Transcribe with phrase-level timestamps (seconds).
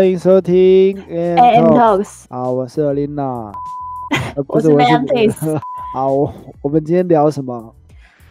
[0.00, 2.02] 欢迎收听 AM AM Talk。
[2.02, 2.80] Talks，好，我是
[4.46, 5.60] 不我是 Mantis。
[5.92, 7.74] 好，我我们今天聊什么？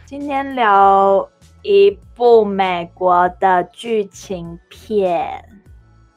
[0.04, 1.28] 今天聊
[1.62, 5.44] 一部美国的剧情片，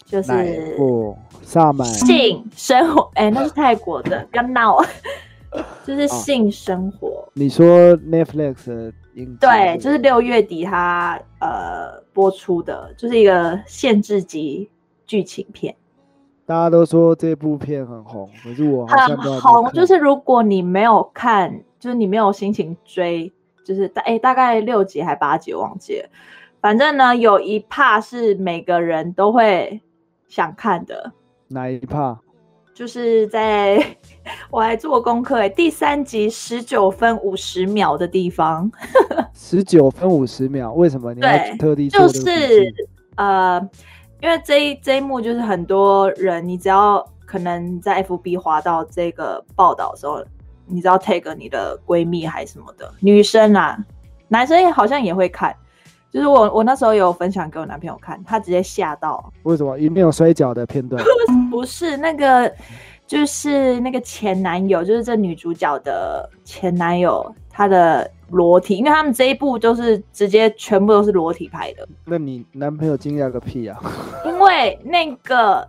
[0.03, 1.15] 就是部？
[1.43, 1.87] 萨满。
[1.87, 3.11] 性生活。
[3.13, 4.79] 哎、那是泰国的，不要闹。
[5.85, 8.91] 就是哦性生活，你说 Netflix
[9.39, 14.67] 对，就是六月底它呃播出的，就是一个限制级
[15.05, 15.75] 剧情片，
[16.45, 19.71] 大家都说这部片很红，可是我很红。
[19.71, 23.31] 就是如果你没有看，就是你没有心情追，
[23.65, 26.09] 就是大哎、大概六集还八集忘记了，
[26.61, 29.81] 反正呢有一 part 是每个人都会
[30.27, 31.11] 想看的，
[31.47, 32.17] 哪一 part？
[32.73, 33.79] 就是在
[34.49, 38.71] 我还做功课哎，第三集十九分五十秒的地方，
[39.31, 41.13] 十九分五十秒，为什么？
[41.13, 41.29] 你要
[41.59, 42.73] 特地做就是
[43.15, 43.61] 呃，
[44.23, 50.23] 因为这一这一幕就是很多人，你只要可能在 FB 滑到这个报道的时候，
[50.65, 53.77] 你只要 take 你的闺蜜还是什么的女生啊，
[54.29, 55.53] 男生也好像也会看。
[56.09, 61.03] 就是我我那时候有分享给我男朋友看，他直接吓到，为什么一面有摔跤的片段？
[61.51, 62.49] 不是那个，
[63.05, 73.79] 就是那个前男友，就是这女主角的前男友，他的裸体，因为他们这一部就是直接全部都是裸体拍的，那你男朋友惊讶个屁啊！
[74.25, 75.65] 因为那个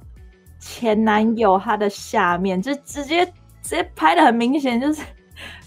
[0.58, 3.26] 前男友他的下面就直接
[3.62, 5.02] 直接拍的很明显，就是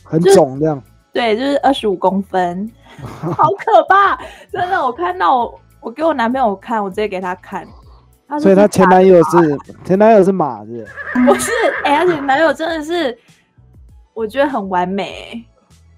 [0.04, 0.82] 很肿这样。
[1.14, 4.20] 对，就是二十五公分， 好可怕！
[4.52, 7.68] 真的，我看到我我给我男朋友看，我直接给他看，
[8.28, 10.86] 他所以他前男友是前男友是马子，
[11.26, 11.52] 不是，
[11.84, 13.18] 哎、而且男友真的是，
[14.14, 15.44] 我觉得很完美、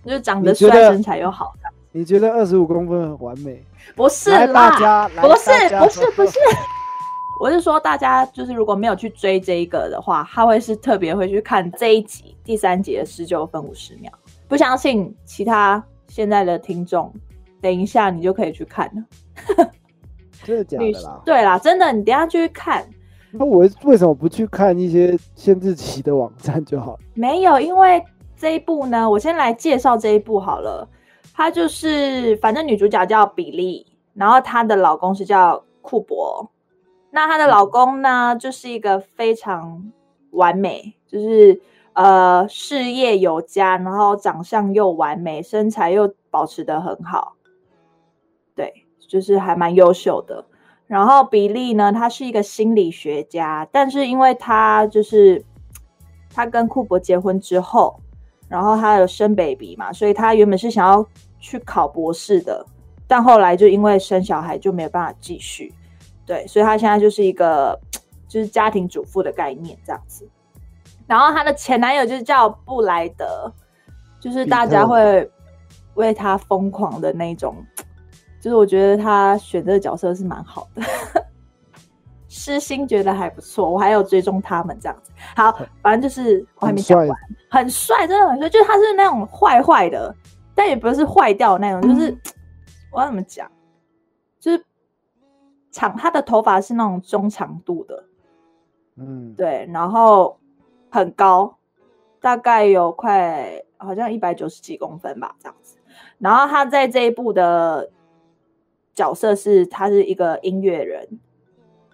[0.03, 1.53] 就是长得帅，得身材又好。
[1.91, 3.63] 你觉得二十五公分很完美？
[3.95, 6.37] 不是啦，不是不是不是，
[7.41, 14.11] 我是说大家就是如果没有去追这一个的话，他会是特别会去看这一集第三集的十九分五十秒。
[14.47, 17.11] 不相信其他现在的听众，
[17.59, 19.67] 等一下你就可以去看了。
[20.43, 21.21] 真的假的 啦？
[21.25, 22.87] 对啦，真的，你等一下就去看。
[23.31, 26.99] 那我为什么不去看一些限制级的网站就好了？
[27.13, 28.03] 没有，因为
[28.39, 30.87] 这一部呢，我先来介绍这一部好了。
[31.33, 36.49] 她就是，反正女主角叫比利，然后她的老公是叫库珀。
[37.11, 39.91] 那她的老公呢，就是一个非常
[40.31, 41.61] 完美，就是
[41.91, 47.33] 呃事业有加，然后长相又完美，身材又保持得很好，
[48.55, 50.45] 对，就是还蛮优秀的。
[50.87, 55.43] 然后比利呢，他是一个心理学家，但是因为他就是
[56.33, 57.99] 他跟库珀结婚之后，
[58.49, 61.05] 然后他有生 baby 嘛，所以他原本是想要
[61.39, 62.65] 去考博士的，
[63.07, 65.73] 但后来就因为生小孩就没有办法继续，
[66.25, 67.79] 对，所以他现在就是一个
[68.27, 70.27] 就是家庭主妇的概念这样子。
[71.07, 73.51] 然后她的前男友就是叫布莱德，
[74.19, 75.27] 就是大家会
[75.95, 77.55] 为他疯狂的那种，
[78.39, 80.83] 就是我觉得他选这个角色是蛮好的。
[82.29, 85.11] 诗心觉得还不错，我还有追踪他们这样子。
[85.35, 85.51] 好，
[85.81, 87.19] 反正就是我还没讲完，
[87.49, 90.15] 很帅，真的很帅，就是他是那种坏坏的，
[90.55, 92.15] 但也不是坏掉的那种，就是
[92.93, 93.51] 我要怎么讲，
[94.39, 94.63] 就是
[95.71, 98.05] 长他的头发是那种中长度的，
[98.97, 100.39] 嗯，对，然后
[100.89, 101.57] 很高，
[102.21, 105.77] 大概有快好像一百九十几公分吧，这样子。
[106.19, 107.89] 然后他在这一部的
[108.93, 111.07] 角色是，他是一个音乐人，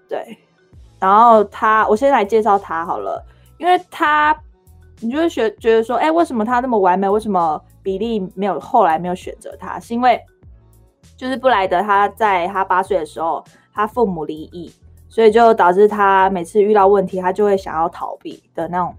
[0.08, 0.38] 对。
[1.00, 3.24] 然后他，我先来介绍他好了，
[3.58, 4.36] 因为他，
[5.02, 7.08] 你就会觉觉得说，哎，为什么他那么完美？
[7.08, 9.80] 为什么比利没有后来没有选择他？
[9.80, 10.20] 是因为
[11.18, 13.44] 就是布莱德他在他八岁的时候，
[13.74, 14.74] 他父母离异，
[15.10, 18.96] 所以就导致他每次遇到问题，他就会想要逃避的那种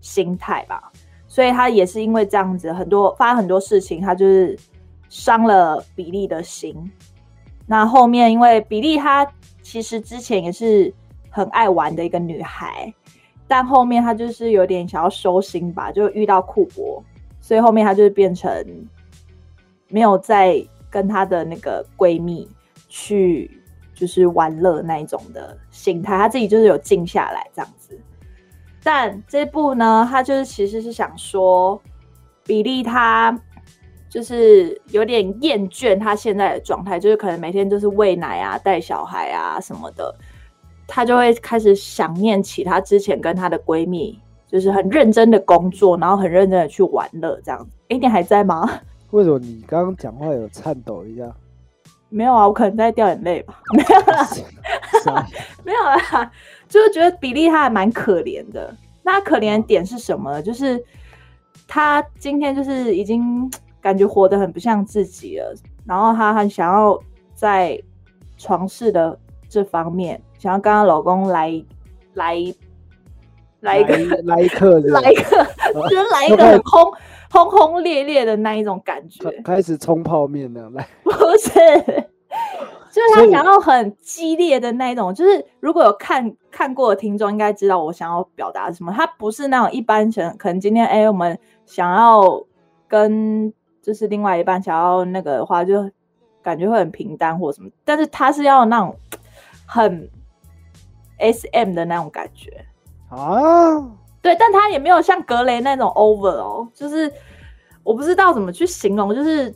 [0.00, 0.92] 心态吧。
[1.26, 4.56] 所以他也是因为这样子，很多发生很多事情，他就是
[5.08, 6.90] 伤了比利的心。
[7.66, 9.26] 那后面因为比利他
[9.68, 10.94] 其实之前也是
[11.28, 12.94] 很爱玩的一个女孩，
[13.48, 17.02] 但后面她就是有点想要收心吧，就遇到库珀，
[17.40, 18.64] 所以后面她就是变成
[19.88, 22.48] 没有再跟她的那个闺蜜
[22.88, 23.60] 去
[23.92, 27.98] 就是玩乐那一种的心态，她自己就是有静下来这样子。
[28.84, 31.82] 但这部呢，她就是其实是想说，
[32.44, 33.36] 比利他
[34.16, 40.14] 就是有点厌倦他现在的状态，就是可能每天就是喂奶啊、带小孩啊什么的，
[40.88, 44.18] 她就会开始想念起她之前跟她的闺蜜，
[44.48, 47.70] 就是很认真的工作，然后很认真的去玩乐这样子。
[47.90, 48.80] 哎，你还在吗？
[49.12, 51.30] 为什么你刚刚讲话有颤抖一下？
[52.08, 54.00] 没有啊，我可能在掉眼泪吧， 没有
[55.12, 55.26] 啦，
[55.62, 56.32] 没有啦，
[56.70, 58.74] 就是觉得比利他还蛮可怜的。
[59.02, 60.42] 那可怜的点是什么呢？
[60.42, 60.82] 就是
[61.68, 63.50] 他今天就是已经
[63.86, 65.54] 感觉活得很不像自己了，
[65.86, 66.98] 然后她很想要
[67.36, 67.80] 在
[68.36, 69.16] 床事的
[69.48, 71.64] 这方面，想要跟她老公来
[72.14, 72.36] 来
[73.60, 75.46] 来一个来一刻的， 来一个，
[75.88, 76.92] 就是来一个很轰
[77.30, 81.48] 轰轰烈烈的那一种感觉，开始冲泡面那样来， 不是，
[82.90, 88.92] 就是他想要很激烈的那一种，就是如果有看看过的听众应该知道我想要表达什么。
[88.92, 92.44] 他不是那种一般人，可能今天哎、我们想要
[92.88, 93.52] 跟
[93.86, 95.88] 就是另外一半想要那个的话，就
[96.42, 98.96] 感觉会很平淡或什么，但是他是要那种
[99.64, 100.10] 很
[101.18, 102.66] S M 的那种感觉。
[103.08, 103.78] 啊，
[104.20, 107.12] 对，但他也没有像格雷那种 over 哦，就是
[107.84, 109.54] 我不知道怎么去形容，就是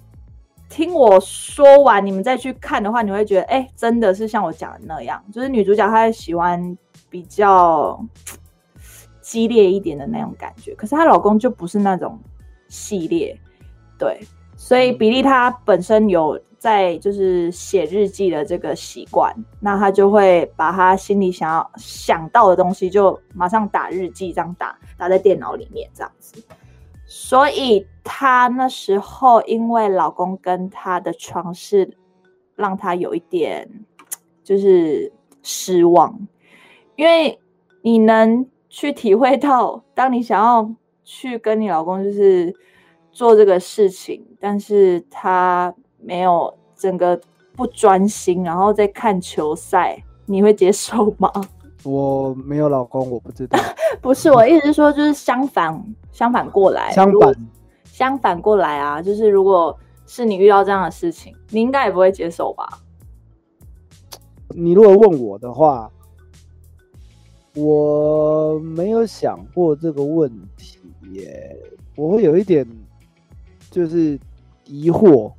[0.68, 6.78] 听我说完，你们再去看的话，你会觉得，哎、真的是像我讲的那样，就是女主角她喜欢
[7.08, 8.00] 比较
[9.20, 12.16] 激烈一点的那种感觉，可是她老公就不是那种
[12.68, 13.36] 系列，
[14.00, 14.18] 对，
[14.56, 19.30] 所以比利他本身有在就是写日记的这个习惯，
[19.60, 26.42] 那他就会把他心里想要想到的东西就马上打日记，这样打打在电脑里面这样子。
[27.06, 31.96] 所以他那时候因为老公跟他的床事，
[32.56, 33.68] 让他有一点
[34.42, 35.12] 就是
[35.42, 36.18] 失望，
[36.96, 37.38] 因为
[37.82, 42.54] 你能去体会到，当你想要去跟你老公就是
[43.12, 47.20] 做这个事情，但是他没有整个
[47.56, 51.30] 不专心，然后在看球赛，你会接受吗？
[51.84, 53.58] 我没有老公，我不知道。
[54.00, 57.34] 不是，我意思是说，就是相反，相反过来，相反，
[57.84, 59.76] 相反过来啊，就是如果
[60.06, 62.80] 是你遇到这样的事情，你应该也不会接受吧？
[64.54, 65.90] 你如果问我的话，
[67.54, 70.78] 我没有想过这个问题
[71.12, 71.56] 耶，
[71.96, 72.66] 我会有一点
[73.70, 74.18] 就是
[74.64, 75.32] 疑惑，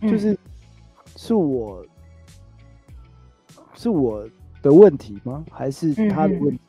[0.00, 0.36] 嗯就是
[1.16, 1.84] 是我
[3.74, 4.26] 是我
[4.62, 5.44] 的问题吗？
[5.50, 6.60] 还是他的问题？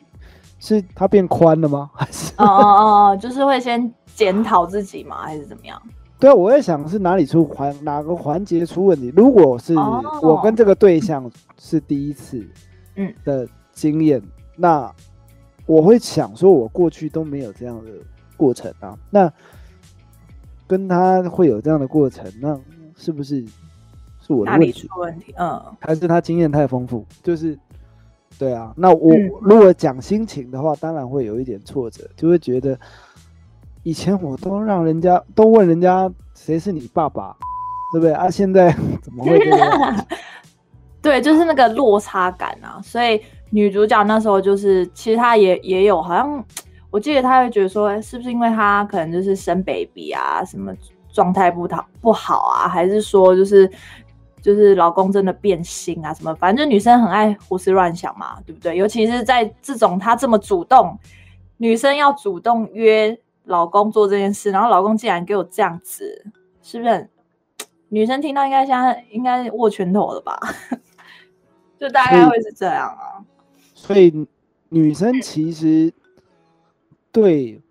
[0.59, 1.89] 是他变宽了吗？
[1.95, 5.21] 还是哦哦就是会先检讨自己吗？
[5.24, 5.81] 还是怎么样？
[6.19, 9.12] 对啊，我在想是哪里出环哪个环节出问题。
[9.15, 12.45] 如果是哦我跟这个对象是第一次，
[12.95, 14.21] 嗯的经验，
[14.56, 14.89] 那
[15.65, 17.91] 我会想说，我过去都没有这样的
[18.38, 18.97] 过程啊。
[19.09, 19.31] 那
[20.68, 22.60] 跟他会有这样的过程，那
[22.95, 23.44] 是不是
[24.21, 25.00] 是我的哪里问题出？
[25.00, 25.36] 问题？
[25.38, 27.06] 嗯还是他经验太丰富？
[27.21, 27.57] 就是
[28.39, 32.77] 对啊，那我、嗯如果讲心情的话，当然会有一点挫折，就会觉得
[33.83, 37.36] 以前我都让人家都问人家谁是你爸爸，
[37.92, 38.30] 对不对啊？
[38.31, 38.71] 现在
[39.01, 40.06] 怎么会这样？
[41.01, 42.80] 对，就是那个落差感啊。
[42.81, 46.44] 所以女主角那时候就是，其实她也也有，好像
[46.94, 50.72] 我记得他会觉得说，哎是不是因为他可能就是生 baby 啊，什么
[51.12, 53.68] 状态不好不好啊，还是说就是
[54.44, 56.36] 就是老公真的变心啊什么？
[56.36, 58.78] 反正就女生很爱胡思乱想嘛，对不对？
[58.78, 60.95] 尤其是在这种她这么主动，
[61.57, 66.23] 女生要主动约老公做这件事，然后老公竟然给我这样子，
[66.62, 67.09] 是不是很？
[67.90, 70.40] 女生听到应该现在应该握拳头了吧？
[71.80, 73.26] 就大概会是这样啊。
[73.73, 74.28] 所以
[74.69, 75.92] 女生其实
[77.13, 77.61] 对，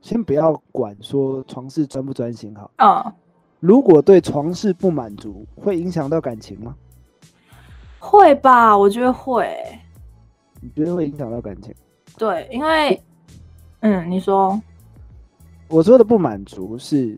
[0.00, 3.12] 先不要管说床事专不专心好，嗯，
[3.60, 6.74] 如果对床事不满足，会影响到感情吗？
[8.00, 8.76] 会吧？
[8.76, 9.54] 我觉得会。
[10.60, 11.74] 你觉得会影响到感情？
[12.16, 13.00] 对，因为
[13.80, 14.60] 嗯，你说
[15.68, 17.16] 我说的不满足是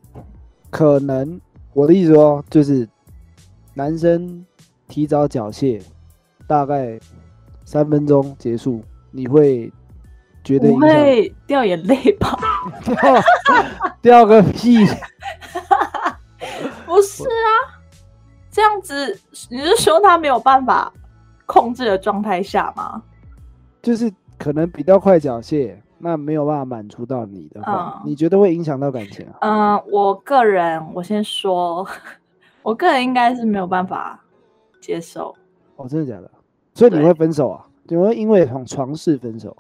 [0.69, 1.41] 可能
[1.73, 2.89] 我的意思说，就是
[3.73, 4.45] 男生
[4.89, 5.81] 提早缴械，
[6.49, 6.99] 大概
[7.65, 8.83] 三分钟结束，
[9.13, 9.73] 你会
[10.43, 12.37] 觉得我影响会掉眼泪吧？
[12.85, 13.23] 掉
[14.03, 14.79] 掉个屁？
[16.87, 17.79] 不是啊，
[18.51, 19.19] 这样子
[19.51, 20.93] 你是说他没有办法
[21.47, 23.03] 控制的状态下吗？
[23.83, 29.77] 就是可能比较快缴械，那没有办法满足到你的话，嗯你觉得会影响到感情啊？
[29.77, 31.87] 嗯、我个人我先说，
[32.63, 34.19] 我个人应该是没有办法
[34.81, 35.35] 接受。
[35.77, 36.31] 哦，真的假的？
[36.75, 37.65] 所以你对会分手啊？
[37.85, 39.57] 你会因为床床事分手？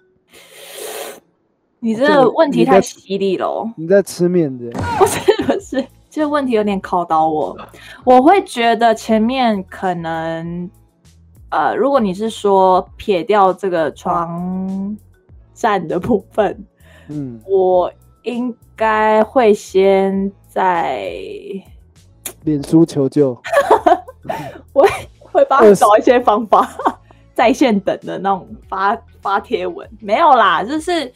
[1.80, 3.72] 你这这个个问题太犀利了哦。
[3.76, 4.70] 你在吃面子？
[4.98, 7.56] 不是不是，这个问题有点考倒我。
[8.04, 10.70] 我会觉得前面可能，
[11.48, 14.96] 呃，如果你是说撇掉这个床
[15.54, 16.64] 站的部分，
[17.08, 17.90] 嗯，我
[18.22, 21.10] 应该会先在
[22.44, 23.36] 脸书求救。
[24.72, 26.68] 我会会帮你找一些方法，
[27.34, 31.12] 在线等的那种发发贴文，没有啦，就是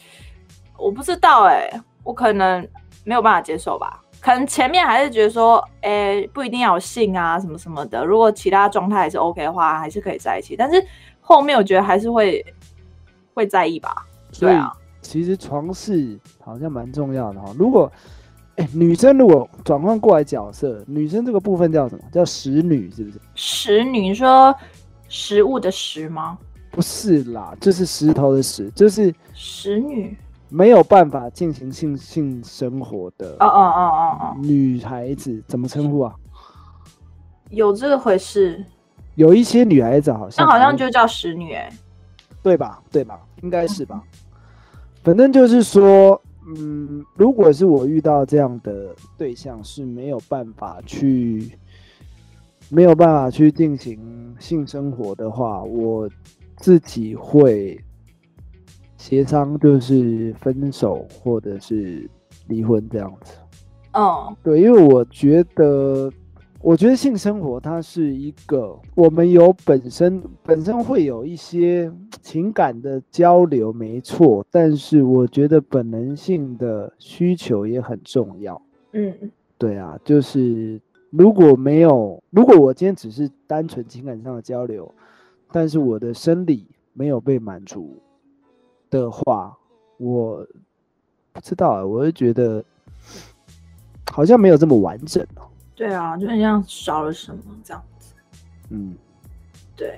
[0.79, 1.71] 我不知道哎、
[2.03, 2.67] 我可能
[3.05, 4.01] 没有办法接受吧。
[4.21, 8.05] 可能前面还是觉得说，哎、不一定要有性啊，什么什么的。
[8.05, 10.57] 如果其他状态还是 OK 的话，还是可以在一起。
[10.57, 10.83] 但是
[11.21, 12.45] 后面我觉得还是会
[13.35, 14.07] 会在意吧。
[14.39, 17.53] 对啊，其实床事好像蛮重要的哈。
[17.59, 17.91] 如果
[18.57, 22.05] 哎、女生如果转换过来角色，女生这个部分叫什么？
[22.13, 23.21] 叫食女是不是？
[23.35, 24.55] 食女，你说
[25.09, 26.39] 食物的食吗？
[26.71, 30.17] 不是啦，就是石头的石，就是食女？
[30.49, 36.15] 没有办法进行性性生活的哦哦哦哦哦，女孩子怎么称呼啊？
[37.51, 38.65] 有这个回事。
[39.17, 41.71] 有一些女孩子好像那好像就叫使女哎、
[42.43, 42.83] 对吧？
[42.91, 43.21] 对吧？
[43.43, 44.03] 应该是吧。
[45.05, 51.57] 反正就是说，嗯，如果是我遇到这样的对象是没有办法去
[52.71, 56.11] 没有办法去进行性生活的话，我
[56.57, 57.79] 自己会
[59.05, 62.09] 协商，就是分手或者是
[62.49, 63.35] 离婚这样子。
[63.93, 66.11] 哦对，因为我觉得，
[66.63, 71.93] 我觉得性生活它是一个我们有本身本身会有一些
[72.23, 78.59] 情感的交流，没错，但是我觉得本能性的需求也很重要。
[78.93, 79.13] 嗯
[79.59, 80.81] 对啊，就是
[81.11, 84.91] 如果没有，如果我今天只是单纯情感上的交流，
[85.53, 87.99] 但是我的生理没有被满足
[88.91, 89.57] 的话，
[89.99, 90.47] 我
[91.33, 92.65] 不知道啊，我就觉得
[94.11, 95.43] 好像没有这么完整哦。
[95.75, 98.15] 对啊，就很像少了什么这样子。
[98.71, 98.95] 嗯，
[99.77, 99.97] 对，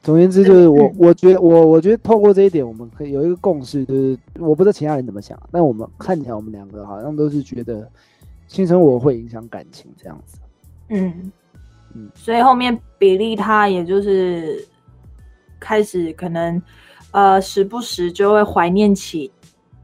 [0.00, 7.90] 总而言之，就是我嗯，我觉得我我觉得透过这一点，我们可以有一个共识，就是我不知道其他人怎么想，但我们看起来我们两个好像都是觉得
[8.46, 10.38] 性生活会影响感情这样子。
[10.88, 11.32] 嗯
[11.94, 14.66] 嗯所以后面比利他也就是
[15.58, 16.60] 开始可能
[17.12, 19.30] 呃时不时就会怀念起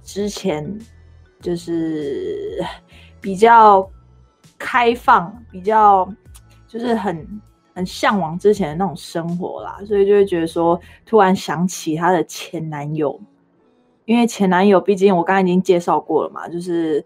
[0.02, 0.78] 之前
[1.40, 2.62] 就是
[3.20, 3.88] 比较
[4.58, 6.10] 开放、比较
[6.66, 7.40] 就是很
[7.74, 13.20] 很向往之前的那种生活啦，所以就会觉得说突然想起她的前男友，
[14.04, 17.04] 因为前男友毕竟我刚才已经介绍过了嘛，就是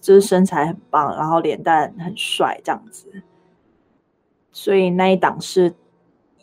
[0.00, 3.22] 就是身材很棒，然后脸蛋很帅这样子，
[4.52, 5.74] 所以那一档是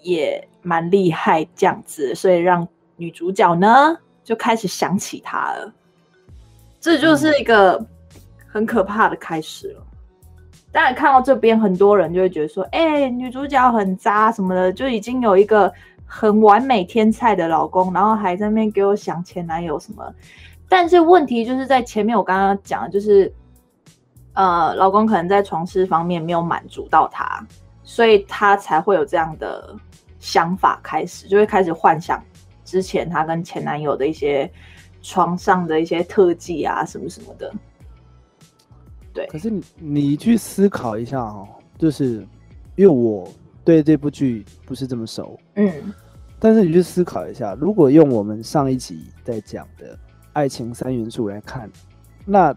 [0.04, 5.72] 也蛮厉害这样子，所以让女主角呢就开始想起他了，
[6.82, 7.82] 这就是一个
[8.46, 9.84] 很可怕的开始了。
[10.70, 15.72] 当然，看到这边，很多人就会觉得说：“哎、女主角很渣什么的，就已经有一个
[16.06, 20.14] 很完美天菜的老公，然后还在那边给我想前男友什么。”
[20.70, 23.34] 但是问题就是在前面我刚刚讲的，就是
[24.34, 27.44] 呃，老公可能在床事方面没有满足到她，
[27.84, 29.74] 所以她才会有这样的
[30.20, 32.22] 想法开始，就会开始幻想
[32.68, 34.52] 之前她跟前男友的一些
[35.02, 37.50] 床上的一些特技啊，什么什么的。
[39.14, 41.48] 对可是你你去思考一下哦，
[41.78, 42.28] 就是
[42.76, 43.28] 因为我
[43.64, 45.72] 对这部剧不是这么熟，嗯
[46.40, 49.98] 但是你去思考一下，如果用我们上一集在讲的
[50.34, 51.68] 爱情三元素来看，
[52.26, 52.56] 那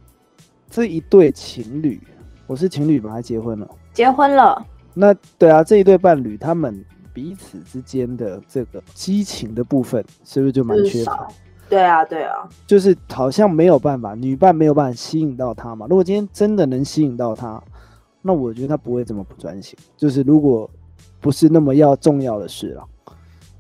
[0.69, 1.99] 这一对情侣，
[2.47, 3.67] 我是情侣吧，还结婚了？
[3.95, 11.33] 结婚了，那对啊，这一对伴侣他们彼此之间的这个激情的部分，是不是就蛮缺乏少？。
[11.69, 15.87] 对啊，对啊，就是好像没有办法，女伴没有办法吸引到他嘛。
[15.89, 17.63] 如果今天真的能吸引到他，
[18.23, 19.79] 那我觉得他不会这么不专心。
[19.97, 20.69] 就是如果
[21.21, 22.85] 不是那么要重要的事了，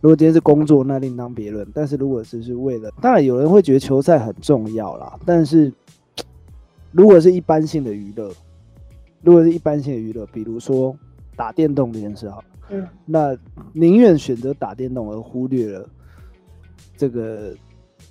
[0.00, 1.64] 如果今天是工作，那另当别论。
[1.72, 5.72] 但是如果只是为了，当然有人会觉得球赛很重要啦，但是
[6.90, 8.32] 如果是一般性的娱乐，
[9.22, 10.96] 如果是一般性的娱乐，比如说
[11.36, 12.44] 打电动这件事好了。
[12.70, 13.36] 嗯那
[13.72, 15.88] 宁愿选择打电动而忽略了
[16.96, 17.54] 这个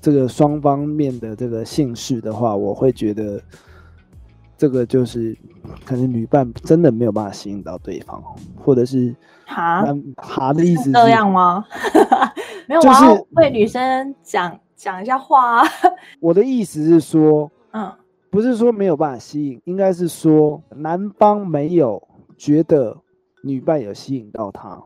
[0.01, 3.41] 这个双方面的这个姓氏的话，我会觉得
[4.57, 5.37] 这个就是
[5.85, 8.21] 可能女伴真的没有办法吸引到对方，
[8.55, 11.65] 或者是哈，那哈的意思是这样吗？
[12.67, 15.67] 没有，就是我要为女生讲讲一下话啊。
[16.19, 17.91] 我的意思是说，嗯
[18.29, 22.01] 不是说没有办法吸引，应该是说男方没有
[22.37, 22.95] 觉得
[23.43, 24.81] 女伴有吸引到他。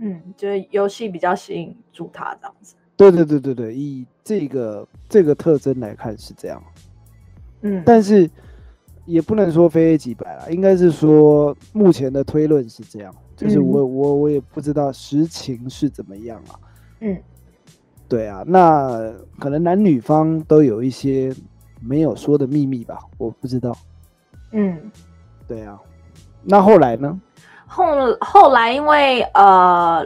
[0.00, 2.76] 嗯，就是游戏比较吸引住他这样子。
[2.96, 6.62] 对对对对对，以这个这个特征来看是这样。
[7.62, 8.30] 嗯，但是
[9.06, 16.58] 也不能说非黑即白啦，应该是说目前的推论是这样，就是嗯我、我我也不知道实情是怎么样啊。
[17.00, 17.16] 嗯
[18.08, 21.34] 对啊，那可能男女方都有一些
[21.80, 23.76] 没有说的秘密吧，我不知道。
[24.52, 24.90] 嗯，
[25.46, 25.78] 对啊，
[26.42, 27.20] 那后来呢？
[27.68, 27.84] 后
[28.20, 30.04] 后来因为呃，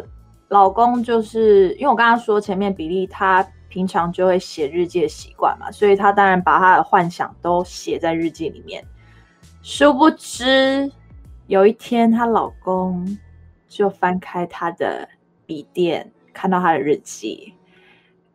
[0.48, 8.84] 老公就是因为我刚刚说前面比利他平常就会写日记的习惯嘛，所以他当然把他的幻想都写在日记里面。
[9.62, 10.90] 殊不知
[11.46, 13.16] 有一天，她老公
[13.68, 15.08] 就翻开她的
[15.46, 17.54] 笔电，看到她的日记，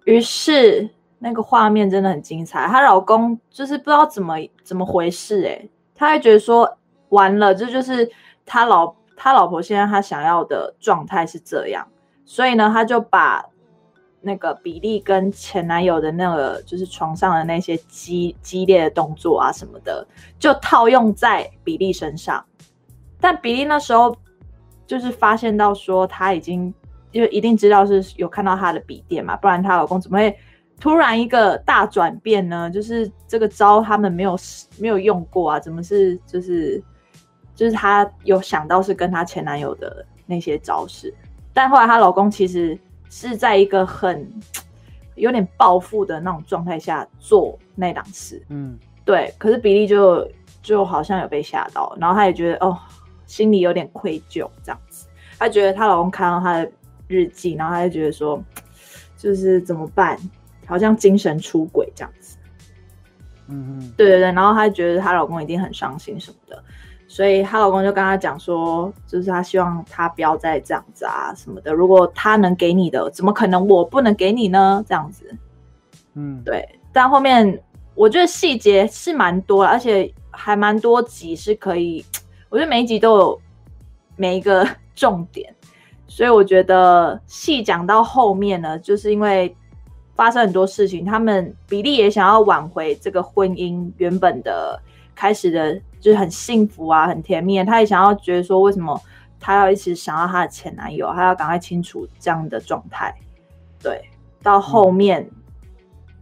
[0.05, 2.65] 于是那个画面真的很精彩。
[2.67, 6.77] 她老公就是不知道怎么怎么回事，诶，他会觉得说
[7.09, 8.09] 完了，这就是
[8.45, 11.85] 他老他老婆现在他想要的状态是这样，
[12.23, 13.43] 所以呢，他就把
[14.21, 20.05] 那个比利跟前男友的那个就是床上的那些激激烈的动作啊什么的，
[20.37, 22.45] 就套用在比利身上。
[23.19, 24.15] 但比利那时候
[24.85, 26.73] 就是发现到说他已经
[27.11, 30.37] 就一定知道是有看到他的笔电嘛，不然她老公怎么会
[30.79, 32.69] 突然一个大转变呢？
[32.69, 34.37] 就是这个招他们没有
[34.77, 36.83] 没有用过啊，怎么是就是
[37.57, 41.13] 就是她有想到是跟她前男友的那些招式，
[41.53, 44.25] 但后来她老公其实是在一个很
[45.15, 50.25] 有点暴富的那种状态下做那档事，嗯，对，可是比利就
[50.61, 52.77] 就好像有被吓到，然后她也觉得哦。
[53.27, 55.05] 心里有点愧疚，这样子，
[55.37, 56.71] 她觉得她老公看到她的
[57.09, 58.41] 日记，然后她就觉得说，
[59.17, 60.17] 就是怎么办，
[60.65, 62.37] 好像精神出轨这样子。
[63.49, 66.63] 嗯嗯，对对对，然后她觉得她老公一定很伤心什么的，
[67.07, 71.73] 所以她老公就跟她讲说，就是她希望她不要再这样子啊什么的。
[71.73, 74.83] 如果他能给你的，怎么可能我不能给你呢？
[74.87, 75.33] 这样子，
[76.15, 76.67] 嗯，对。
[76.91, 77.61] 但后面
[77.95, 82.03] 我觉得细节是蛮多，而且还蛮多集是可以。
[82.49, 83.41] 我觉得每一集都有
[84.15, 85.53] 每一个 重点，
[86.07, 89.55] 所以我觉得细讲到后面呢，就是因为
[90.15, 94.81] 发生很多事情，他们比利也想要挽回这个婚姻原本的
[95.17, 97.61] 开始的，就是很幸福啊，很甜蜜。
[97.63, 99.01] 她也想要觉得说，为什么
[99.39, 103.11] 她要一直想要她的前男友，她要赶快清楚这样的状态。
[103.81, 104.07] 对，
[104.43, 105.27] 到后面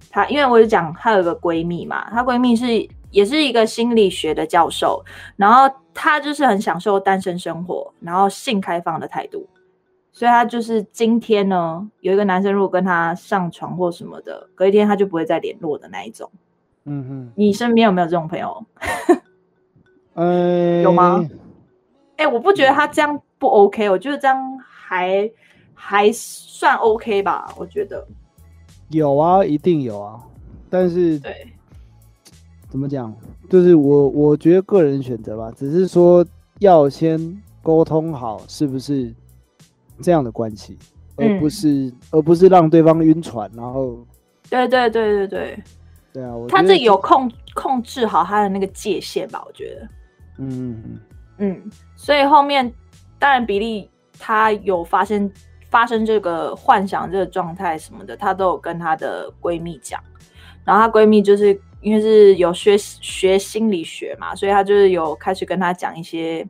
[0.09, 2.87] 她因为我就讲她有个闺蜜嘛，她闺蜜是。
[3.11, 5.01] 也是一个心理学的教授，
[5.37, 9.47] 然后她就是很享受单身生活，然后性开放的态度，
[10.11, 16.29] 所以他就是今天呢，有一个男生如果跟他上床或什么的，隔一天他就不会再联络的那一种。
[16.85, 18.65] 嗯哼，你身边有没有这种朋友？
[20.13, 21.27] 呃，有吗？
[22.17, 25.29] 哎，我不觉得他这样不 OK，我觉得这样还
[25.73, 28.07] 还算 OK 吧，我觉得
[28.89, 30.23] 有啊，一定有啊，
[30.69, 31.47] 但是对。
[32.69, 33.13] 怎么讲？
[33.49, 36.25] 就是我，我觉得个人选择吧，只是说
[36.59, 39.13] 要先沟通好是不是
[40.01, 40.77] 这样的关系，
[41.15, 43.97] 而不是而不是让对方晕船，然后。
[44.49, 45.63] 对对对对对。
[46.15, 49.87] 对啊，他自己有控控制好他的那个界限吧，我觉得。
[50.37, 50.99] 嗯嗯嗯。
[51.37, 52.73] 嗯，所以后面
[53.19, 55.29] 当然比利他有发生
[55.69, 60.01] 发生这个幻想这个状态什么的，她都有跟她的闺蜜讲，
[60.63, 61.59] 然后她闺蜜就是。
[61.81, 66.43] 因为是有学学心理学嘛，所以她就是有开始跟他讲一些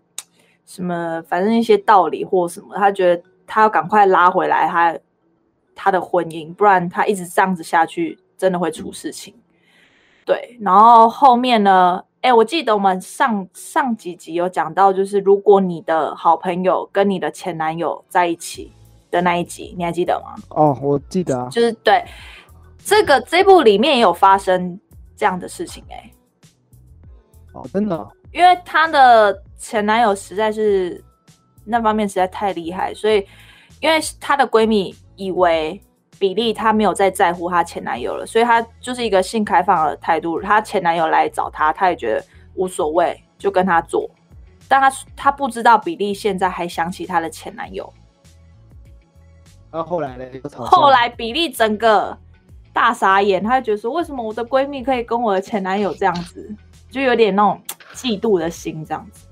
[0.65, 2.73] 什么，反正一些道理或什么。
[2.77, 4.97] 她觉得她要赶快拉回来他
[5.75, 9.35] 他的婚姻，不然他一直这样子下去，真的会出事情。
[10.25, 12.03] 对，然后后面呢？
[12.21, 18.71] 哎，我记得我们上上几集有讲到，就是如果你的好朋友跟你的前男友在一起
[19.11, 20.35] 的那一集，你还记得吗？
[20.49, 22.03] 哦，我记得啊，就是对
[22.83, 24.77] 这个这部里面也有发生。
[25.17, 26.11] 这样的事情哎，
[27.53, 31.01] 哦，真的，因为她的前男友实在是
[31.63, 33.25] 那方面实在太厉害，所以
[33.79, 35.81] 因为她的闺蜜以为
[36.19, 40.41] 比利她没有再在乎她前男友了，所以她就是一个性开放的态度。
[40.41, 42.25] 她前男友来找她，她也觉得
[42.55, 44.09] 无所谓，就跟他做。
[44.67, 47.91] 但她她不知道比利现在还想起她的前男友。
[49.71, 50.25] 那后来呢？
[50.51, 52.17] 后来比利整个。
[52.75, 56.53] 大傻眼，她就觉得说，为什么我的闺蜜可以跟我的前男友这样子，
[56.91, 57.57] 就有点那种
[57.93, 59.25] 嫉妒的心这样子。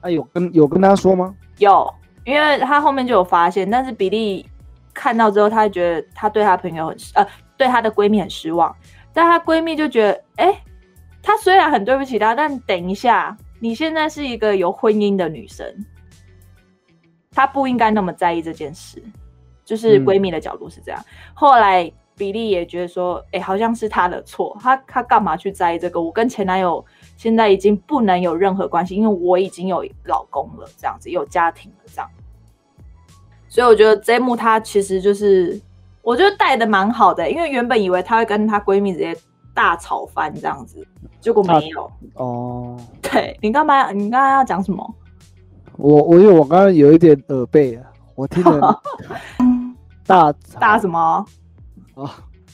[0.00, 1.32] 啊，有跟有跟他说吗？
[1.58, 1.88] 有，
[2.24, 4.44] 因为她后面就有发现，但是比利
[4.94, 7.26] 看到之后，她觉得她对她朋友很呃，
[7.56, 8.74] 对她的闺蜜很失望。
[9.12, 10.62] 但她闺蜜就觉得，哎，
[11.20, 15.66] 她虽然很对不起她，但等一下，你现在是一个有婚姻的女生，
[17.30, 19.02] 她不应该那么在意这件事。
[19.64, 21.04] 就是闺蜜的角度是这样。
[21.34, 21.92] 后来。
[22.16, 26.00] 比利也觉得说，哎，好像是她的错，她她干嘛去在意这个？
[26.00, 32.08] 我跟前男友现在已经不能有任何关系，因为我已经有老公了，这样子有家庭了，这样。
[33.54, 35.60] 所以我觉得这一幕她其实就是，
[36.02, 39.16] 我觉得带的蛮好的，因为原本以为她会跟她闺蜜直接
[39.54, 40.84] 大吵翻这样子，
[41.20, 41.88] 结果没有。
[42.14, 43.92] 哦，对你干嘛？
[43.92, 44.94] 你刚刚要讲什么？
[45.76, 47.84] 我我因为我刚刚有一点耳背啊，
[48.16, 48.80] 我听了
[50.04, 51.24] 大大什么？
[51.94, 52.10] 啊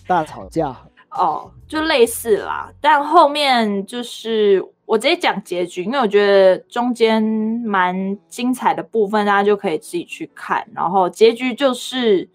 [0.07, 0.77] 大吵架，
[1.13, 10.67] 哦，就类似啦，但后面就是我直接讲结局，因为我觉得中间蛮精彩的部分，大家就可以自己去看。
[10.75, 12.29] 然后结局就是，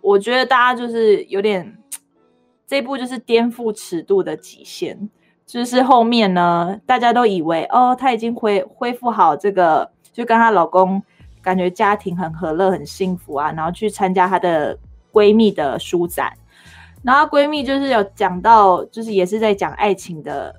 [0.00, 1.76] 我觉得大家就是有点
[2.66, 5.10] 这一部就是颠覆尺度的极限，
[5.44, 11.02] 就是后面呢，大家都以为哦，她已经恢恢复好这个，就跟她老公
[11.42, 14.78] 感觉家庭很和乐、很幸福啊，然后去参加她的
[15.12, 16.32] 闺蜜的书展。
[17.02, 20.54] 然后闺蜜就是有讲到，就是也是在讲爱情的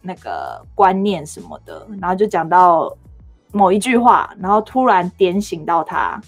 [0.00, 2.96] 那个观念什么的，然后就讲到
[3.52, 6.20] 某一句话，然后突然点醒到她，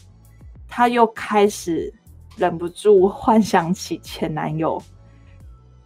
[0.69, 1.93] 她又开始
[2.37, 4.81] 忍不住幻想起前男友，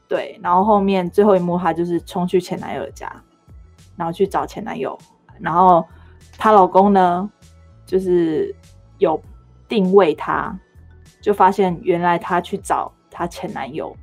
[0.09, 3.11] 对，然后后面最后一幕，她就是冲去前男友家，
[3.97, 4.99] 然后去找前男友，
[5.39, 5.85] 然后
[6.39, 7.31] 她老公呢，
[7.85, 8.55] 就是
[8.99, 9.21] 有
[9.69, 10.57] 定位她，
[11.21, 13.95] 就发现原来她去找她前男友，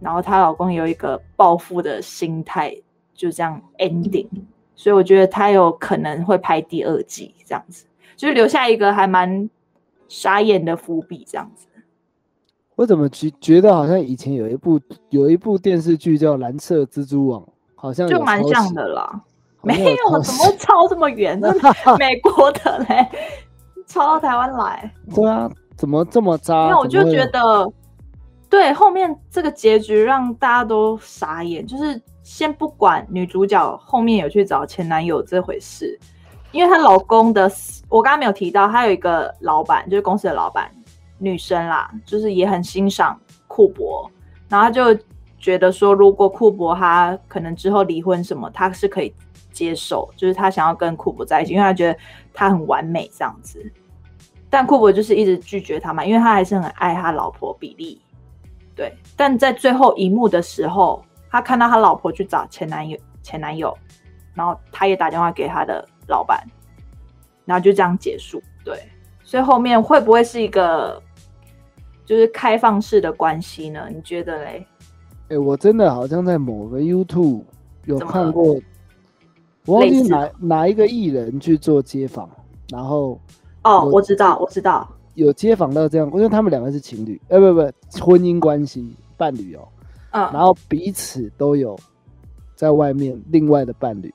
[0.00, 2.74] 然后她老公有一个报复的心态，
[3.14, 4.28] 就这样 ending。
[4.74, 7.84] 所以我觉得她有可能会拍第二季，这样子，
[8.16, 9.48] 就是留下一个还蛮
[10.08, 11.66] 傻眼的伏笔，这样子。
[12.76, 17.42] 我怎么觉觉得好像以前有一部有一部电视剧叫《蓝色蜘蛛网》，
[17.74, 19.22] 好像就蛮像的啦。
[19.62, 21.36] 没有，怎么会抄这么远？
[21.40, 21.54] 的
[21.98, 23.06] 美国的嘞，
[23.86, 24.90] 抄到台湾来。
[25.14, 26.68] 对啊，怎么这么渣？
[26.68, 27.70] 因为我就觉得，
[28.50, 31.66] 对后面这个结局让大家都傻眼。
[31.66, 35.98] 就是先不管女主角后面有去找前男友这回事，
[36.50, 37.50] 因为她老公的，
[37.88, 40.70] 我刚刚没有提到，她有一个老板，就是公司的老板，
[41.18, 44.10] 女生啦，就是也很欣赏库珀，
[44.48, 45.00] 然后她就
[45.38, 49.14] 觉得说，如果库珀他可能之后离婚什么，他是可以
[49.52, 51.98] 接受，就是他想要跟库珀在一起，因为他觉得
[52.34, 53.72] 他很完美这样子。
[54.50, 57.98] 但库珀就是一直拒绝他嘛，因为他还是很爱他老婆比利。
[58.80, 63.76] 对，但在最后一幕的时候，他看到他老婆去找前男友，前男友，
[64.32, 66.42] 然后他也打电话给他的老板，
[67.44, 68.42] 然后就这样结束。
[68.64, 68.82] 对，
[69.22, 70.98] 所以后面会不会是一个
[72.06, 73.86] 就是开放式的关系呢？
[73.90, 74.66] 你觉得嘞？
[75.28, 77.44] 哎、我真的好像在某个 YouTube
[77.84, 78.58] 有看过，
[79.66, 82.30] 我忘记哪哪一个艺人去做街访，
[82.70, 83.20] 然后
[83.62, 84.88] 哦，我我知道，我知道，
[85.20, 87.60] 有街访到这样，因为他们两个是情侣，哎、不不，
[88.02, 89.68] 婚姻关系伴侣哦，
[90.12, 90.22] 嗯。
[90.32, 91.78] 然后彼此都有
[92.54, 94.12] 在外面另外的伴侣，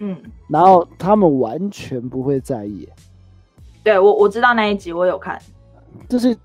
[0.00, 0.16] 嗯，
[0.48, 2.88] 然后他们完全不会在意，
[3.84, 5.40] 对我我知道那一集，我有看，
[6.08, 6.36] 就是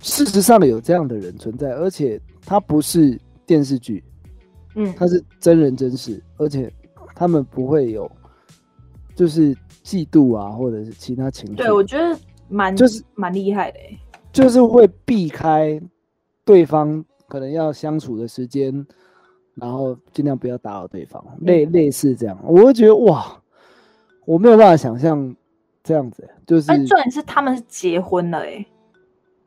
[0.00, 4.04] 事实上有这样的人存在，而且他不是电视剧，
[4.74, 6.70] 嗯，他是真人真事，而且
[7.14, 8.10] 他们不会有
[9.14, 12.18] 就是嫉妒啊，或者是其他情绪，对我觉得
[12.52, 13.98] 蛮就是蛮厉害的欸，
[14.30, 15.80] 就是会避开
[16.44, 18.86] 对方可能要相处的时间，
[19.54, 23.40] 然后尽量不要打扰对方，类类似这样，我会觉得哇，
[24.26, 25.34] 我没有办法想象
[25.82, 28.64] 这样子，就是但重点是他们是结婚了哎，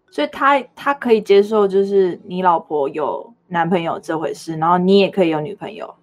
[0.10, 5.94] 所以他他可以接受就是你老婆有男朋友这回事，然后你也可以有女朋友，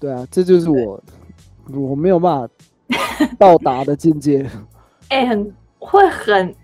[0.00, 1.00] 对啊，这就是我
[1.72, 2.54] 我没有办法
[3.38, 4.44] 到达的境界。
[5.10, 6.54] 哎、很会很，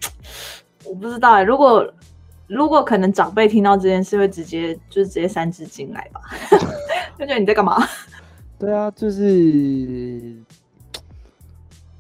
[0.85, 1.93] 我不知道哎、如果
[2.47, 6.21] 如果可能长辈听到这件事，会直接就是直接三字经来吧，
[7.19, 7.77] 就觉得你在干嘛？
[8.57, 10.37] 对啊，就是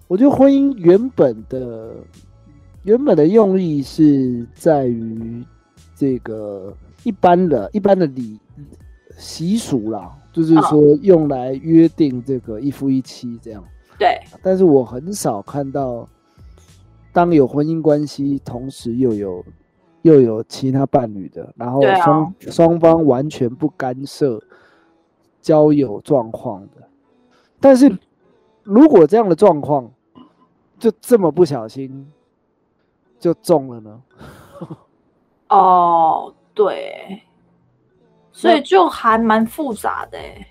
[0.06, 1.94] 我觉得婚姻原本的
[2.84, 5.44] 原本的用意是在于
[5.96, 8.38] 这个一般的一般的礼
[9.18, 13.64] 习俗啦，就是说用来约定这个一夫一妻这样。
[13.98, 16.08] 对，但是我很少看到，
[17.16, 19.42] 当有婚姻关系，同时又有
[20.02, 24.38] 又有其他伴侣的，然后双、双方完全不干涉
[25.40, 26.86] 交友状况的。
[27.58, 27.90] 但是
[28.62, 29.90] 如果这样的状况
[30.78, 32.06] 就这么不小心
[33.18, 34.02] 就中了呢？
[35.48, 37.22] 哦，对，
[38.30, 40.46] 所以就还蛮复杂的哎。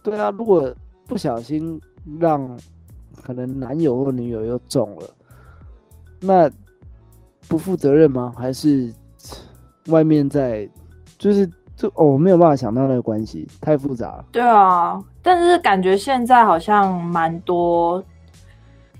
[0.00, 0.72] 对啊，如果
[1.08, 1.80] 不小心
[2.20, 2.56] 让
[3.22, 5.02] 可能男友或女友又中了，
[6.20, 6.50] 那
[7.48, 8.32] 不负责任吗？
[8.36, 8.92] 还是
[9.88, 10.68] 外面在
[11.18, 14.24] 就是这哦，我没有办法想到那个关系，太复杂了。
[14.32, 18.02] 对啊，但是感觉现在好像蛮多，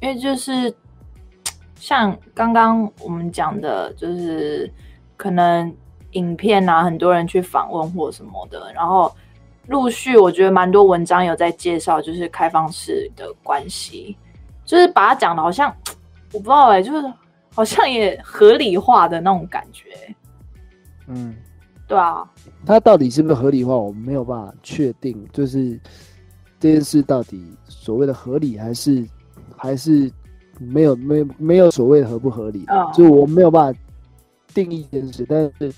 [0.00, 0.72] 因为就是
[1.76, 4.72] 像刚刚我们讲的，就是
[5.16, 5.74] 可能
[6.12, 9.12] 影片啊，很多人去访问或什么的，然后
[9.68, 14.16] 陆续我觉得蛮多文章有在介绍，就是开放式的关系，
[14.64, 15.72] 就是把它讲的好像
[16.32, 17.12] 我不知道哎、就是
[17.54, 19.84] 好像也合理化的那种感觉。
[21.06, 21.34] 嗯，
[21.86, 22.22] 对啊，
[22.66, 25.26] 它到底是不是合理化，我们没有办法确定。
[25.32, 25.78] 就是
[26.60, 29.06] 这件事到底所谓的合理，还是
[29.56, 30.10] 还是
[30.58, 33.80] 没有没有没有所谓的合不合理就我没有办法
[34.54, 35.26] 定义这件事。
[35.28, 35.72] 但是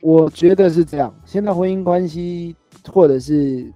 [0.00, 2.54] 我觉得是这样，现在婚姻关系
[2.92, 3.70] 或者是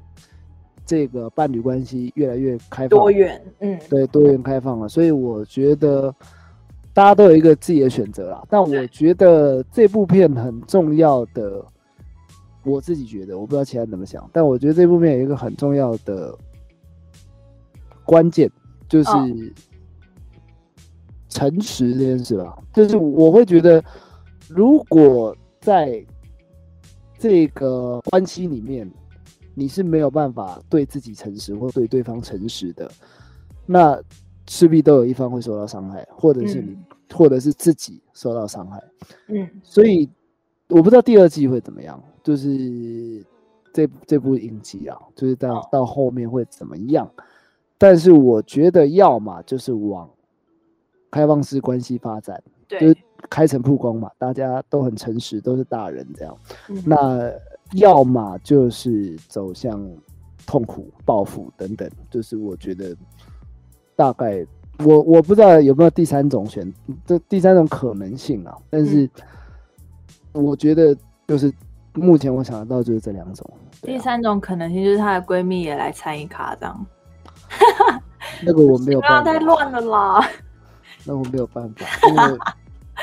[0.86, 6.14] 这个伴侣关系越来越开放，多元，嗯，对多元开放了，所以我觉得
[6.92, 8.42] 大家都有一个自己的选择啦。
[8.48, 11.64] 但我觉得这部片很重要的，
[12.64, 16.36] 我自己觉得，我不知道其他人怎么想，但我觉得这部片有一个很重要的
[18.04, 18.50] 关键，
[18.88, 19.52] 就是嗯
[21.28, 22.58] 诚实这件事吧。
[22.74, 23.82] 就是我会觉得，
[24.48, 26.04] 如果在
[27.16, 28.90] 这个关系里面，
[29.54, 32.90] 你是没有办法对自己诚实或对对方诚实的，
[33.66, 34.00] 那
[34.48, 38.82] 势必都有一方会受到伤害，或者是你，嗯或者是自己受到伤害。
[39.28, 40.08] 嗯，所以
[40.68, 43.24] 我不知道第二季会怎么样，就是
[43.72, 47.10] 这这部影集啊，就是到哦到后面会怎么样。
[47.76, 50.08] 但是我觉得，要么就是往
[51.10, 52.96] 开放式关系发展，就是，
[53.28, 56.36] 开诚布公嘛，大家都很诚实，都是大人这样。
[56.68, 57.32] 嗯那
[57.74, 59.80] 要么就是走向
[60.46, 62.96] 痛苦、报复等等，就是我觉得
[63.94, 64.44] 大概
[64.78, 66.72] 我我不知道有没有第三种选，
[67.06, 69.08] 这第三种可能性啊，但是
[70.32, 70.96] 我觉得
[71.28, 71.52] 就是
[71.94, 73.48] 目前我想得到就是这两种。
[73.54, 73.58] 啊。
[73.82, 76.86] 第三种可能性就是她的闺蜜也来参与卡这样，
[78.44, 80.28] 那个我没有不要办法，太乱了啦，
[81.04, 82.38] 那我没有办法，因为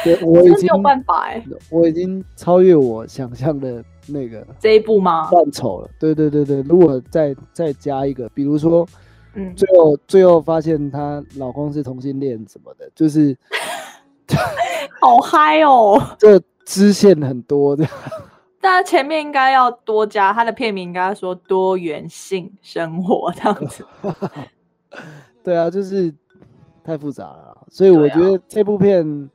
[0.04, 5.30] 对 我已经没有办法哎、我已经超越我想象的那个这一步吗？
[5.30, 5.90] 范畴了。
[6.00, 8.88] 对对对对，如果再再加一个，比如说。
[9.40, 13.38] 嗯，最后最后发现她老公是同性恋什么的，就是
[15.00, 16.02] 好嗨哦！
[16.18, 17.86] 这支线很多的。
[18.60, 23.86] 大家前面应该要多加，他的片名应该说多元性生活这样子。
[25.44, 26.12] 对啊，就是
[26.84, 29.30] 太复杂了，所以我觉得这部片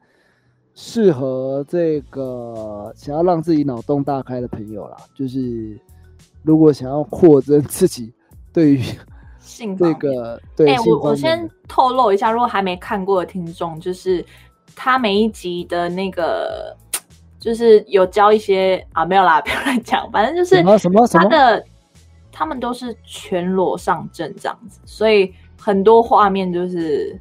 [0.74, 5.78] 适合这个想要让自己脑洞大开的朋友啦，就是
[6.42, 8.12] 如果想要扩增自己
[8.52, 8.82] 对于
[9.44, 9.98] 这性方面。
[9.98, 14.24] 个对哎、性我我先透露一下，如果还没看过的听众，就是
[14.74, 16.74] 他每一集的那个，
[17.38, 21.64] 就是有教一些啊，没有啦， 不要乱讲，反正就是什么什么他的
[22.30, 27.20] 他们都是全裸上阵这样子，所以很多画面就是，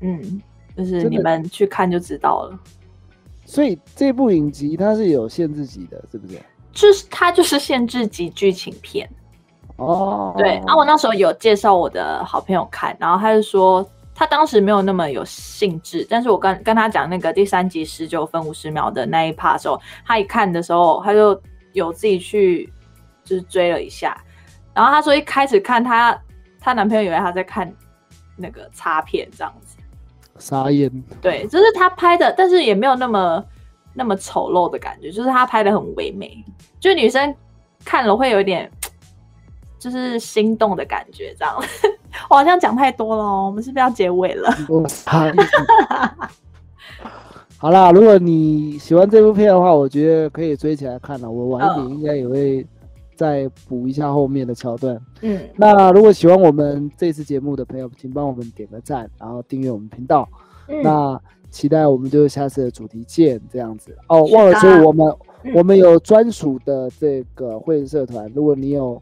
[0.00, 0.40] 嗯，
[0.76, 2.58] 就是你们去看就知道了。
[3.44, 6.40] 所以这部影集它是有限制级的，是不是？
[6.72, 9.08] 就是它就是限制级剧情片，
[9.76, 21.40] 哦，对，啊，我那时候有介绍我的好朋友看，然后他就说他当时没有那么有兴致，但是我跟跟他讲那个第三集十九分五十秒的那一 part 的时候，他一看的时候，他就
[21.72, 22.72] 有自己去
[23.24, 24.16] 就是追了一下，
[24.74, 26.18] 然后他说一开始看他
[26.60, 27.70] 她男朋友以为他在看
[28.36, 29.76] 那个插片这样子，
[30.38, 30.90] 傻眼。
[31.20, 33.44] 对，就是他拍的，但是也没有那么
[33.94, 36.44] 那么丑陋的感觉，就是他拍的很唯美，
[36.80, 37.34] 就女生
[37.84, 38.70] 看了会有一点
[39.78, 41.54] 就是心动的感觉，这样。
[42.30, 44.50] 我好像讲太多了哦，我们是不是要结尾了？
[47.58, 51.30] 好啦，如果你喜欢这部片的话，我觉得可以追起来看了。
[51.30, 52.66] 我晚一点嗯应该也会
[53.14, 55.00] 再补一下后面的桥段。
[55.22, 60.28] 嗯，那如果喜欢我们这次节目的朋友，请帮我们点个赞，然后订阅我们频道。
[60.68, 63.96] 嗯那期待我们就下次的主题见，这样子。
[64.08, 65.06] 哦，忘了说的我们
[65.44, 69.00] 嗯我们有专属的这个会员社团，如果你有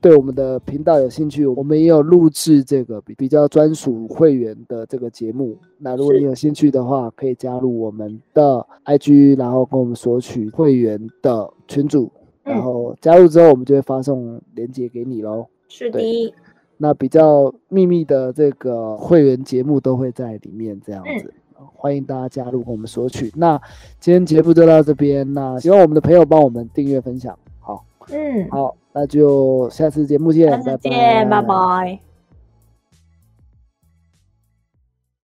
[0.00, 5.56] 对我们的频道有兴趣，我们也有录制这个比比较专属会员的这个节目。
[5.78, 12.10] 那如果你有兴趣的话，可以加入我们的 IG，然后跟我们索取会员的群组，
[12.44, 15.46] 然嗯后加入之后，我们就会发送链接给你喽。
[15.68, 16.00] 是的，
[16.76, 21.34] 那比较秘密的这个会员节目都会在里面，这样子。
[21.76, 23.32] 欢迎大家加入跟我们索取。
[23.36, 23.60] 那
[23.98, 27.38] 今天节目就到这边，那希望我们的朋友帮我们订阅分享。
[27.60, 32.13] 好，嗯，好，那就下次节目见，下次见，拜拜。